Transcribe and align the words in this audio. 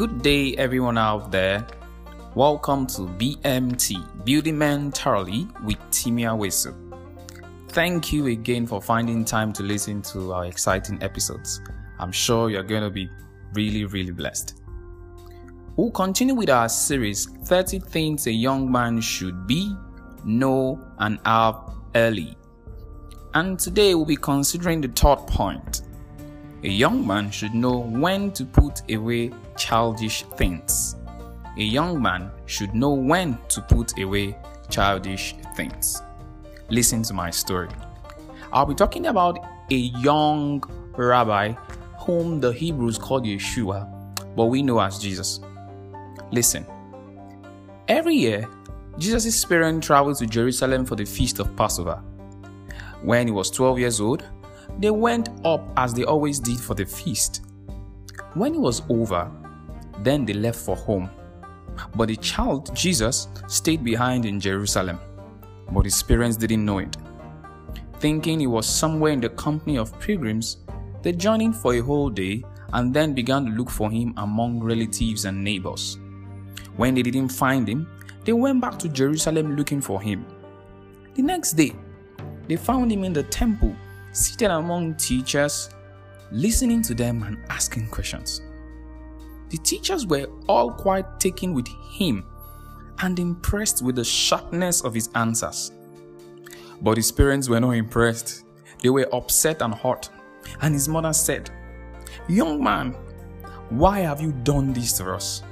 Good 0.00 0.22
day, 0.22 0.54
everyone 0.56 0.96
out 0.96 1.30
there. 1.30 1.66
Welcome 2.34 2.86
to 2.86 3.02
BMT, 3.02 4.24
Building 4.24 4.56
Mentality 4.56 5.46
with 5.62 5.76
Timia 5.90 6.34
Wesu. 6.34 6.74
Thank 7.68 8.10
you 8.10 8.28
again 8.28 8.66
for 8.66 8.80
finding 8.80 9.26
time 9.26 9.52
to 9.52 9.62
listen 9.62 10.00
to 10.04 10.32
our 10.32 10.46
exciting 10.46 11.02
episodes. 11.02 11.60
I'm 11.98 12.12
sure 12.12 12.48
you're 12.48 12.62
going 12.62 12.82
to 12.82 12.88
be 12.88 13.10
really, 13.52 13.84
really 13.84 14.12
blessed. 14.12 14.62
We'll 15.76 15.90
continue 15.90 16.34
with 16.34 16.48
our 16.48 16.70
series 16.70 17.26
30 17.44 17.80
Things 17.80 18.26
a 18.26 18.32
Young 18.32 18.72
Man 18.72 19.02
Should 19.02 19.46
Be, 19.46 19.76
Know, 20.24 20.82
and 21.00 21.18
Have 21.26 21.74
Early. 21.94 22.38
And 23.34 23.58
today 23.58 23.94
we'll 23.94 24.06
be 24.06 24.16
considering 24.16 24.80
the 24.80 24.88
third 24.88 25.26
point 25.26 25.82
a 26.62 26.68
young 26.68 27.06
man 27.06 27.30
should 27.30 27.54
know 27.54 27.78
when 27.78 28.30
to 28.32 28.44
put 28.44 28.82
away 28.90 29.32
childish 29.56 30.24
things. 30.36 30.96
A 31.56 31.62
young 31.62 32.00
man 32.00 32.30
should 32.46 32.74
know 32.74 32.92
when 32.92 33.38
to 33.48 33.62
put 33.62 33.98
away 33.98 34.36
childish 34.68 35.34
things. 35.56 36.02
Listen 36.68 37.02
to 37.04 37.14
my 37.14 37.30
story. 37.30 37.70
I'll 38.52 38.66
be 38.66 38.74
talking 38.74 39.06
about 39.06 39.38
a 39.70 39.74
young 39.74 40.62
rabbi 40.96 41.52
whom 41.98 42.40
the 42.40 42.52
Hebrews 42.52 42.98
called 42.98 43.24
Yeshua, 43.24 43.88
but 44.36 44.46
we 44.46 44.62
know 44.62 44.80
as 44.80 44.98
Jesus. 44.98 45.40
Listen. 46.30 46.66
Every 47.88 48.14
year, 48.14 48.48
Jesus' 48.98 49.44
parents 49.44 49.86
traveled 49.86 50.18
to 50.18 50.26
Jerusalem 50.26 50.84
for 50.84 50.94
the 50.94 51.04
feast 51.04 51.38
of 51.38 51.56
Passover. 51.56 52.02
When 53.02 53.26
he 53.26 53.32
was 53.32 53.50
12 53.50 53.78
years 53.78 54.00
old, 54.00 54.24
they 54.80 54.90
went 54.90 55.28
up 55.44 55.62
as 55.76 55.92
they 55.92 56.04
always 56.04 56.40
did 56.40 56.58
for 56.58 56.74
the 56.74 56.86
feast. 56.86 57.42
When 58.32 58.54
it 58.54 58.60
was 58.60 58.82
over, 58.88 59.30
then 60.02 60.24
they 60.24 60.32
left 60.32 60.58
for 60.58 60.74
home. 60.74 61.10
But 61.94 62.08
the 62.08 62.16
child, 62.16 62.74
Jesus, 62.74 63.28
stayed 63.46 63.84
behind 63.84 64.24
in 64.24 64.40
Jerusalem. 64.40 64.98
But 65.70 65.84
his 65.84 66.02
parents 66.02 66.36
didn't 66.38 66.64
know 66.64 66.78
it. 66.78 66.96
Thinking 67.98 68.40
he 68.40 68.46
was 68.46 68.66
somewhere 68.66 69.12
in 69.12 69.20
the 69.20 69.28
company 69.28 69.76
of 69.76 69.98
pilgrims, 70.00 70.56
they 71.02 71.12
journeyed 71.12 71.46
him 71.46 71.52
for 71.52 71.74
a 71.74 71.80
whole 71.80 72.08
day 72.08 72.42
and 72.72 72.94
then 72.94 73.12
began 73.12 73.44
to 73.44 73.50
look 73.50 73.68
for 73.68 73.90
him 73.90 74.14
among 74.16 74.60
relatives 74.60 75.26
and 75.26 75.44
neighbors. 75.44 75.98
When 76.76 76.94
they 76.94 77.02
didn't 77.02 77.28
find 77.28 77.68
him, 77.68 77.86
they 78.24 78.32
went 78.32 78.62
back 78.62 78.78
to 78.78 78.88
Jerusalem 78.88 79.56
looking 79.56 79.82
for 79.82 80.00
him. 80.00 80.24
The 81.14 81.22
next 81.22 81.52
day, 81.52 81.72
they 82.48 82.56
found 82.56 82.90
him 82.90 83.04
in 83.04 83.12
the 83.12 83.24
temple 83.24 83.76
seated 84.12 84.50
among 84.50 84.94
teachers, 84.96 85.70
listening 86.30 86.82
to 86.82 86.94
them 86.94 87.22
and 87.22 87.38
asking 87.48 87.88
questions. 87.88 88.42
The 89.50 89.58
teachers 89.58 90.06
were 90.06 90.26
all 90.48 90.70
quite 90.70 91.18
taken 91.18 91.54
with 91.54 91.68
him 91.92 92.24
and 93.02 93.18
impressed 93.18 93.82
with 93.82 93.96
the 93.96 94.04
sharpness 94.04 94.82
of 94.82 94.94
his 94.94 95.08
answers. 95.14 95.72
But 96.82 96.96
his 96.96 97.10
parents 97.10 97.48
were 97.48 97.60
not 97.60 97.72
impressed. 97.72 98.44
They 98.82 98.90
were 98.90 99.08
upset 99.12 99.62
and 99.62 99.74
hurt. 99.74 100.08
And 100.62 100.74
his 100.74 100.88
mother 100.88 101.12
said, 101.12 101.50
Young 102.28 102.62
man, 102.62 102.92
why 103.70 104.00
have 104.00 104.20
you 104.20 104.32
done 104.32 104.72
this 104.72 104.92
to 104.98 105.12
us? 105.12 105.42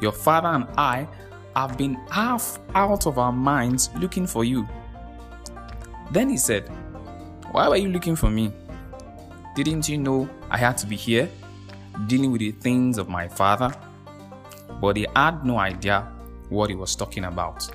Your 0.00 0.12
father 0.12 0.48
and 0.48 0.66
I 0.76 1.08
have 1.56 1.76
been 1.76 1.94
half 2.10 2.58
out 2.74 3.06
of 3.06 3.18
our 3.18 3.32
minds 3.32 3.90
looking 3.98 4.26
for 4.26 4.44
you. 4.44 4.66
Then 6.12 6.28
he 6.28 6.36
said, 6.36 6.70
why 7.52 7.68
were 7.68 7.76
you 7.76 7.88
looking 7.88 8.14
for 8.14 8.30
me? 8.30 8.52
Didn't 9.56 9.88
you 9.88 9.98
know 9.98 10.28
I 10.50 10.58
had 10.58 10.78
to 10.78 10.86
be 10.86 10.96
here, 10.96 11.28
dealing 12.06 12.30
with 12.30 12.40
the 12.40 12.52
things 12.52 12.96
of 12.96 13.08
my 13.08 13.26
father? 13.26 13.74
But 14.80 14.96
he 14.96 15.06
had 15.16 15.44
no 15.44 15.58
idea 15.58 16.08
what 16.48 16.70
he 16.70 16.76
was 16.76 16.94
talking 16.94 17.24
about. 17.24 17.68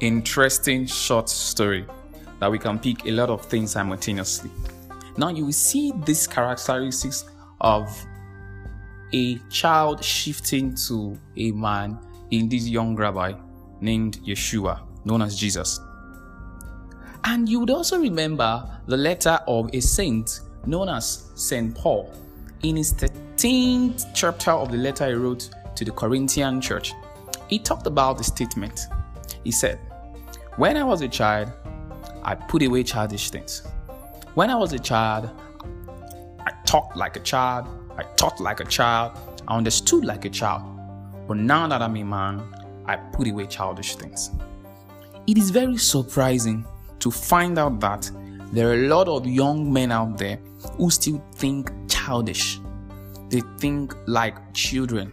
Interesting 0.00 0.86
short 0.86 1.28
story 1.28 1.86
that 2.38 2.50
we 2.50 2.58
can 2.58 2.78
pick 2.78 3.06
a 3.06 3.10
lot 3.10 3.30
of 3.30 3.44
things 3.46 3.72
simultaneously. 3.72 4.50
Now 5.16 5.30
you 5.30 5.46
will 5.46 5.52
see 5.52 5.92
these 6.04 6.26
characteristics 6.26 7.24
of 7.60 7.88
a 9.12 9.38
child 9.50 10.04
shifting 10.04 10.74
to 10.86 11.18
a 11.36 11.50
man 11.52 11.98
in 12.30 12.48
this 12.48 12.68
young 12.68 12.94
rabbi 12.96 13.32
named 13.80 14.18
Yeshua, 14.24 14.82
known 15.04 15.22
as 15.22 15.36
Jesus. 15.36 15.80
And 17.28 17.48
you 17.48 17.58
would 17.58 17.70
also 17.70 17.98
remember 17.98 18.64
the 18.86 18.96
letter 18.96 19.40
of 19.48 19.68
a 19.74 19.80
saint 19.80 20.42
known 20.64 20.88
as 20.88 21.32
St. 21.34 21.74
Paul 21.74 22.12
in 22.62 22.76
his 22.76 22.94
13th 22.94 24.06
chapter 24.14 24.52
of 24.52 24.70
the 24.70 24.78
letter 24.78 25.08
he 25.08 25.14
wrote 25.14 25.50
to 25.74 25.84
the 25.84 25.90
Corinthian 25.90 26.60
church. 26.60 26.92
He 27.48 27.58
talked 27.58 27.88
about 27.88 28.18
the 28.18 28.22
statement. 28.24 28.82
He 29.42 29.50
said, 29.50 29.80
When 30.56 30.76
I 30.76 30.84
was 30.84 31.00
a 31.00 31.08
child, 31.08 31.50
I 32.22 32.36
put 32.36 32.62
away 32.62 32.84
childish 32.84 33.30
things. 33.30 33.66
When 34.34 34.48
I 34.48 34.54
was 34.54 34.72
a 34.72 34.78
child, 34.78 35.28
I 36.46 36.52
talked 36.64 36.96
like 36.96 37.16
a 37.16 37.20
child, 37.20 37.66
I 37.98 38.04
thought 38.16 38.40
like 38.40 38.60
a 38.60 38.64
child, 38.64 39.18
I 39.48 39.56
understood 39.56 40.04
like 40.04 40.26
a 40.26 40.30
child. 40.30 40.62
But 41.26 41.38
now 41.38 41.66
that 41.66 41.82
I'm 41.82 41.96
a 41.96 42.04
man, 42.04 42.40
I 42.86 42.94
put 42.94 43.26
away 43.26 43.46
childish 43.46 43.96
things. 43.96 44.30
It 45.26 45.38
is 45.38 45.50
very 45.50 45.76
surprising 45.76 46.64
to 47.00 47.10
find 47.10 47.58
out 47.58 47.80
that 47.80 48.10
there 48.52 48.68
are 48.70 48.74
a 48.74 48.88
lot 48.88 49.08
of 49.08 49.26
young 49.26 49.72
men 49.72 49.92
out 49.92 50.18
there 50.18 50.38
who 50.76 50.90
still 50.90 51.22
think 51.34 51.70
childish. 51.88 52.60
They 53.28 53.42
think 53.58 53.94
like 54.06 54.36
children. 54.54 55.12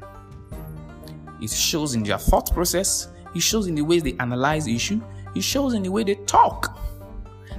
It 1.42 1.50
shows 1.50 1.96
in 1.96 2.04
their 2.04 2.18
thought 2.18 2.54
process, 2.54 3.10
it 3.36 3.42
shows 3.42 3.68
in 3.68 3.76
the 3.76 3.82
ways 3.82 4.04
they 4.04 4.16
analyze 4.20 4.66
the 4.66 4.76
issue, 4.76 5.02
it 5.36 5.44
shows 5.44 5.74
in 5.74 5.84
the 5.84 5.90
way 5.90 6.04
they 6.04 6.16
talk. 6.16 6.80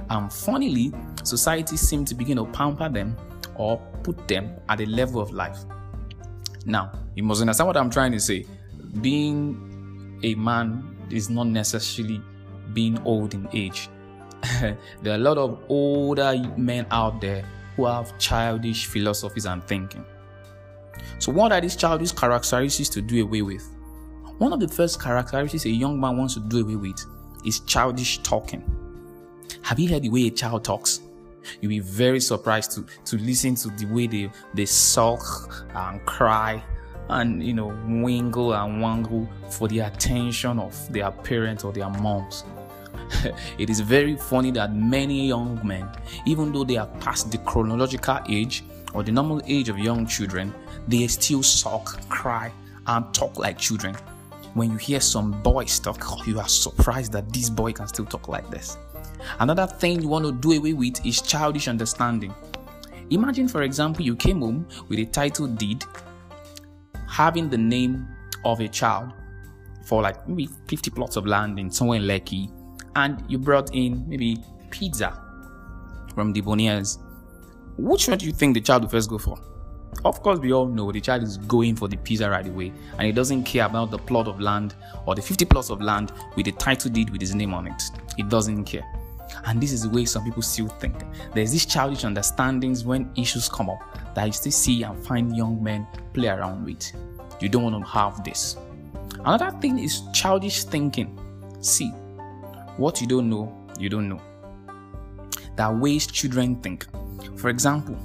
And 0.09 0.31
funnily, 0.31 0.93
society 1.23 1.77
seems 1.77 2.09
to 2.09 2.15
begin 2.15 2.37
to 2.37 2.45
pamper 2.45 2.89
them 2.89 3.17
or 3.55 3.77
put 4.03 4.27
them 4.27 4.55
at 4.69 4.81
a 4.81 4.85
level 4.85 5.21
of 5.21 5.31
life. 5.31 5.59
Now, 6.65 6.91
you 7.15 7.23
must 7.23 7.41
understand 7.41 7.67
what 7.67 7.77
I'm 7.77 7.89
trying 7.89 8.11
to 8.13 8.19
say. 8.19 8.45
Being 9.01 10.19
a 10.23 10.35
man 10.35 10.97
is 11.11 11.29
not 11.29 11.47
necessarily 11.47 12.21
being 12.73 12.97
old 13.03 13.33
in 13.33 13.47
age. 13.53 13.89
there 15.01 15.13
are 15.13 15.15
a 15.15 15.17
lot 15.17 15.37
of 15.37 15.59
older 15.69 16.35
men 16.57 16.85
out 16.91 17.21
there 17.21 17.45
who 17.75 17.85
have 17.85 18.17
childish 18.17 18.85
philosophies 18.85 19.45
and 19.45 19.63
thinking. 19.65 20.05
So, 21.19 21.31
what 21.31 21.51
are 21.51 21.61
these 21.61 21.75
childish 21.75 22.11
characteristics 22.11 22.89
to 22.89 23.01
do 23.01 23.23
away 23.23 23.41
with? 23.41 23.63
One 24.37 24.53
of 24.53 24.59
the 24.59 24.67
first 24.67 25.01
characteristics 25.01 25.65
a 25.65 25.69
young 25.69 25.99
man 25.99 26.17
wants 26.17 26.33
to 26.35 26.41
do 26.41 26.61
away 26.61 26.75
with 26.75 27.05
is 27.45 27.61
childish 27.61 28.19
talking. 28.19 28.63
Have 29.61 29.79
you 29.79 29.89
heard 29.89 30.03
the 30.03 30.09
way 30.09 30.27
a 30.27 30.31
child 30.31 30.63
talks? 30.63 31.01
You'll 31.61 31.69
be 31.69 31.79
very 31.79 32.19
surprised 32.19 32.71
to, 32.71 32.85
to 33.05 33.23
listen 33.23 33.55
to 33.55 33.69
the 33.69 33.85
way 33.85 34.07
they, 34.07 34.31
they 34.53 34.65
sulk 34.65 35.65
and 35.73 36.03
cry 36.05 36.63
and 37.09 37.43
you 37.43 37.53
know 37.53 37.67
wingle 37.87 38.53
and 38.53 38.81
wangle 38.81 39.29
for 39.49 39.67
the 39.67 39.79
attention 39.79 40.59
of 40.59 40.91
their 40.91 41.11
parents 41.11 41.63
or 41.63 41.71
their 41.71 41.89
moms. 41.89 42.43
it 43.57 43.69
is 43.69 43.79
very 43.79 44.15
funny 44.15 44.51
that 44.51 44.75
many 44.75 45.27
young 45.27 45.59
men, 45.65 45.89
even 46.25 46.51
though 46.51 46.63
they 46.63 46.77
are 46.77 46.87
past 46.99 47.31
the 47.31 47.37
chronological 47.39 48.19
age 48.29 48.63
or 48.93 49.03
the 49.03 49.11
normal 49.11 49.41
age 49.45 49.69
of 49.69 49.77
young 49.77 50.05
children, 50.05 50.53
they 50.87 51.07
still 51.07 51.43
sulk, 51.43 51.99
cry, 52.09 52.51
and 52.87 53.13
talk 53.13 53.37
like 53.37 53.57
children. 53.57 53.95
When 54.53 54.71
you 54.71 54.77
hear 54.77 55.01
some 55.01 55.41
boys 55.41 55.79
talk, 55.79 55.97
oh, 56.03 56.23
you 56.25 56.39
are 56.39 56.47
surprised 56.47 57.11
that 57.11 57.31
this 57.33 57.49
boy 57.49 57.73
can 57.73 57.87
still 57.87 58.05
talk 58.05 58.27
like 58.27 58.49
this. 58.49 58.77
Another 59.39 59.67
thing 59.67 60.01
you 60.01 60.07
want 60.07 60.25
to 60.25 60.31
do 60.31 60.53
away 60.57 60.73
with 60.73 61.05
is 61.05 61.21
childish 61.21 61.67
understanding. 61.67 62.33
Imagine, 63.09 63.47
for 63.47 63.63
example, 63.63 64.03
you 64.03 64.15
came 64.15 64.41
home 64.41 64.67
with 64.87 64.99
a 64.99 65.05
title 65.05 65.47
deed 65.47 65.83
having 67.07 67.49
the 67.49 67.57
name 67.57 68.07
of 68.43 68.59
a 68.59 68.67
child 68.67 69.11
for 69.83 70.01
like 70.01 70.27
maybe 70.27 70.49
50 70.67 70.91
plots 70.91 71.15
of 71.15 71.25
land 71.25 71.59
in 71.59 71.69
somewhere 71.69 71.99
in 71.99 72.05
Lekki 72.05 72.51
and 72.95 73.23
you 73.27 73.37
brought 73.37 73.73
in 73.73 74.07
maybe 74.07 74.37
pizza 74.69 75.21
from 76.13 76.33
Debonairs, 76.33 76.99
which 77.77 78.07
one 78.07 78.17
do 78.17 78.25
you 78.25 78.31
think 78.31 78.53
the 78.53 78.61
child 78.61 78.83
will 78.83 78.89
first 78.89 79.09
go 79.09 79.17
for? 79.17 79.37
Of 80.03 80.21
course, 80.21 80.39
we 80.39 80.53
all 80.53 80.67
know 80.67 80.91
the 80.91 81.01
child 81.01 81.23
is 81.23 81.37
going 81.37 81.75
for 81.75 81.87
the 81.87 81.97
pizza 81.97 82.29
right 82.29 82.45
away 82.45 82.71
and 82.93 83.01
he 83.01 83.11
doesn't 83.11 83.43
care 83.43 83.65
about 83.65 83.91
the 83.91 83.97
plot 83.97 84.27
of 84.27 84.39
land 84.39 84.75
or 85.05 85.15
the 85.15 85.21
50 85.21 85.45
plots 85.45 85.69
of 85.69 85.81
land 85.81 86.11
with 86.35 86.45
the 86.45 86.51
title 86.53 86.91
deed 86.91 87.09
with 87.09 87.21
his 87.21 87.33
name 87.33 87.53
on 87.53 87.67
it. 87.67 87.81
He 88.15 88.23
doesn't 88.23 88.65
care. 88.65 88.83
And 89.45 89.61
this 89.61 89.71
is 89.71 89.83
the 89.83 89.89
way 89.89 90.05
some 90.05 90.23
people 90.23 90.41
still 90.41 90.67
think. 90.67 90.95
There's 91.33 91.51
this 91.51 91.65
childish 91.65 92.03
understandings 92.03 92.85
when 92.85 93.09
issues 93.15 93.49
come 93.49 93.69
up 93.69 93.79
that 94.13 94.25
you 94.25 94.33
still 94.33 94.51
see 94.51 94.83
and 94.83 95.03
find 95.05 95.35
young 95.35 95.61
men 95.61 95.87
play 96.13 96.27
around 96.27 96.65
with. 96.65 96.91
You 97.39 97.49
don't 97.49 97.63
want 97.63 97.83
to 97.83 97.91
have 97.91 98.23
this. 98.23 98.57
Another 99.19 99.51
thing 99.59 99.79
is 99.79 100.03
childish 100.13 100.65
thinking. 100.65 101.17
See, 101.61 101.91
what 102.77 103.01
you 103.01 103.07
don't 103.07 103.29
know, 103.29 103.55
you 103.79 103.89
don't 103.89 104.09
know. 104.09 104.21
There 105.55 105.65
are 105.65 105.75
ways 105.75 106.07
children 106.07 106.57
think. 106.61 106.85
For 107.37 107.49
example, 107.49 107.97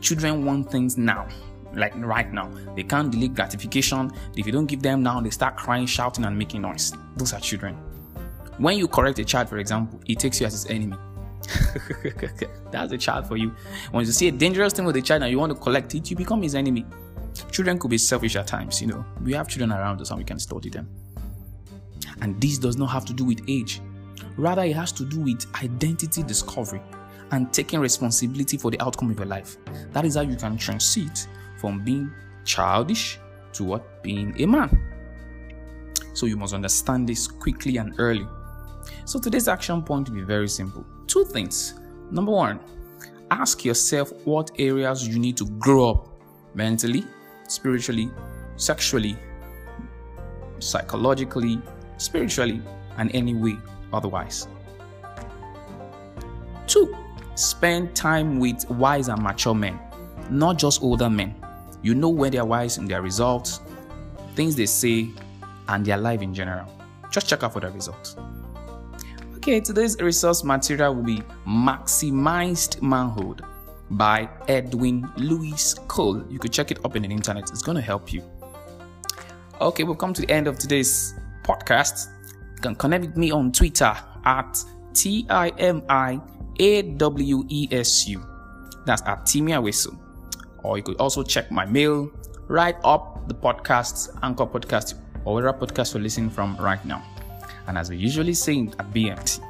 children 0.00 0.44
want 0.44 0.70
things 0.70 0.96
now. 0.96 1.28
like 1.74 1.92
right 1.96 2.32
now. 2.32 2.50
They 2.74 2.82
can't 2.82 3.10
delay 3.10 3.28
gratification. 3.28 4.10
If 4.36 4.46
you 4.46 4.52
don't 4.52 4.66
give 4.66 4.82
them 4.82 5.02
now, 5.02 5.20
they 5.20 5.30
start 5.30 5.56
crying, 5.56 5.86
shouting, 5.86 6.24
and 6.24 6.36
making 6.36 6.62
noise. 6.62 6.92
Those 7.16 7.32
are 7.34 7.40
children. 7.40 7.74
When 8.58 8.76
you 8.76 8.88
correct 8.88 9.18
a 9.18 9.24
child, 9.24 9.48
for 9.48 9.58
example, 9.58 10.00
he 10.04 10.14
takes 10.16 10.40
you 10.40 10.46
as 10.46 10.52
his 10.52 10.66
enemy. 10.66 10.96
That's 12.72 12.92
a 12.92 12.98
child 12.98 13.28
for 13.28 13.36
you. 13.36 13.54
When 13.90 14.04
you 14.04 14.12
see 14.12 14.28
a 14.28 14.32
dangerous 14.32 14.72
thing 14.72 14.84
with 14.84 14.96
a 14.96 15.02
child 15.02 15.22
and 15.22 15.30
you 15.30 15.38
want 15.38 15.52
to 15.52 15.58
collect 15.58 15.94
it, 15.94 16.10
you 16.10 16.16
become 16.16 16.42
his 16.42 16.54
enemy. 16.54 16.84
Children 17.52 17.78
could 17.78 17.90
be 17.90 17.98
selfish 17.98 18.34
at 18.36 18.46
times, 18.46 18.80
you 18.80 18.88
know. 18.88 19.04
We 19.22 19.32
have 19.34 19.48
children 19.48 19.72
around 19.72 20.00
us 20.00 20.10
and 20.10 20.18
we 20.18 20.24
can 20.24 20.38
study 20.38 20.70
them. 20.70 20.88
And 22.20 22.40
this 22.40 22.58
does 22.58 22.76
not 22.76 22.86
have 22.86 23.04
to 23.06 23.12
do 23.12 23.24
with 23.24 23.40
age. 23.48 23.80
Rather, 24.36 24.62
it 24.62 24.74
has 24.74 24.92
to 24.92 25.04
do 25.04 25.20
with 25.20 25.46
identity 25.62 26.22
discovery 26.22 26.82
and 27.30 27.52
taking 27.52 27.80
responsibility 27.80 28.56
for 28.56 28.70
the 28.70 28.80
outcome 28.80 29.10
of 29.10 29.18
your 29.18 29.26
life. 29.26 29.56
That 29.92 30.04
is 30.04 30.14
how 30.14 30.22
you 30.22 30.36
can 30.36 30.56
transit 30.56 31.28
from 31.60 31.84
being 31.84 32.10
childish 32.44 33.18
to 33.52 33.64
what? 33.64 34.02
Being 34.02 34.40
a 34.40 34.46
man. 34.46 34.80
So 36.14 36.26
you 36.26 36.36
must 36.36 36.54
understand 36.54 37.08
this 37.08 37.26
quickly 37.26 37.76
and 37.76 37.94
early. 37.98 38.26
So 39.04 39.18
today's 39.18 39.48
action 39.48 39.82
point 39.82 40.08
will 40.08 40.16
be 40.16 40.22
very 40.22 40.48
simple. 40.48 40.84
Two 41.06 41.24
things. 41.24 41.74
Number 42.10 42.32
one, 42.32 42.60
ask 43.30 43.64
yourself 43.64 44.12
what 44.24 44.50
areas 44.58 45.06
you 45.06 45.18
need 45.18 45.36
to 45.36 45.46
grow 45.58 45.90
up 45.90 46.08
mentally, 46.54 47.04
spiritually, 47.48 48.10
sexually, 48.56 49.16
psychologically, 50.58 51.60
spiritually, 51.98 52.62
and 52.96 53.14
any 53.14 53.34
way 53.34 53.56
otherwise. 53.92 54.48
Two, 56.66 56.96
spend 57.34 57.94
time 57.94 58.38
with 58.38 58.68
wise 58.70 59.08
and 59.08 59.22
mature 59.22 59.54
men, 59.54 59.78
not 60.30 60.58
just 60.58 60.82
older 60.82 61.08
men. 61.10 61.34
You 61.82 61.94
know 61.94 62.08
when 62.08 62.32
they 62.32 62.38
are 62.38 62.46
wise 62.46 62.78
in 62.78 62.86
their 62.86 63.02
results, 63.02 63.60
things 64.34 64.56
they 64.56 64.66
say, 64.66 65.10
and 65.68 65.84
their 65.84 65.96
life 65.96 66.22
in 66.22 66.34
general. 66.34 66.66
Just 67.10 67.28
check 67.28 67.42
out 67.42 67.52
for 67.52 67.60
the 67.60 67.70
results. 67.70 68.16
Okay, 69.36 69.60
today's 69.60 69.96
resource 70.00 70.44
material 70.44 70.94
will 70.94 71.04
be 71.04 71.22
Maximized 71.46 72.82
Manhood 72.82 73.42
by 73.90 74.28
Edwin 74.48 75.08
Louis 75.16 75.74
Cole. 75.86 76.22
You 76.28 76.38
could 76.38 76.52
check 76.52 76.70
it 76.70 76.84
up 76.84 76.96
in 76.96 77.02
the 77.02 77.08
internet, 77.08 77.50
it's 77.50 77.62
going 77.62 77.76
to 77.76 77.82
help 77.82 78.12
you. 78.12 78.22
Okay, 79.60 79.84
we've 79.84 79.96
come 79.96 80.12
to 80.12 80.20
the 80.20 80.30
end 80.30 80.46
of 80.46 80.58
today's 80.58 81.14
podcast. 81.48 82.08
You 82.56 82.60
can 82.60 82.74
connect 82.74 83.06
with 83.06 83.16
me 83.16 83.30
on 83.30 83.50
Twitter 83.52 83.96
at 84.24 84.62
T 84.94 85.26
I 85.30 85.48
M 85.58 85.82
I 85.88 86.20
A 86.60 86.82
W 86.82 87.44
E 87.48 87.68
S 87.70 88.06
U. 88.08 88.22
That's 88.84 89.02
at 89.02 89.22
Timia. 89.22 89.58
Or 90.62 90.76
you 90.76 90.82
could 90.82 90.96
also 90.98 91.22
check 91.22 91.50
my 91.50 91.64
mail 91.64 92.10
right 92.48 92.76
up 92.84 93.28
the 93.28 93.34
podcast, 93.34 94.18
Anchor 94.22 94.46
Podcast, 94.46 94.94
or 95.24 95.34
whatever 95.34 95.66
podcast 95.66 95.94
you're 95.94 96.02
listening 96.02 96.30
from 96.30 96.56
right 96.56 96.84
now. 96.84 97.02
And 97.66 97.76
as 97.76 97.90
we 97.90 97.96
usually 97.96 98.34
say 98.34 98.60
at 98.60 98.92
BMT, 98.92 99.40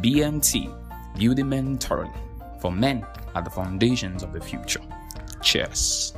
BMT, 0.00 1.18
building 1.18 1.48
men 1.48 1.78
thoroughly. 1.78 2.12
For 2.60 2.70
men 2.70 3.04
are 3.34 3.42
the 3.42 3.50
foundations 3.50 4.22
of 4.22 4.32
the 4.32 4.40
future. 4.40 4.80
Cheers. 5.42 6.14